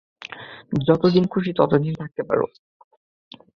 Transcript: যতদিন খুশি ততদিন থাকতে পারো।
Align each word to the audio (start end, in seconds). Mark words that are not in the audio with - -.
যতদিন 0.81 1.23
খুশি 1.27 1.51
ততদিন 1.53 1.93
থাকতে 1.95 2.21
পারো। 2.23 2.45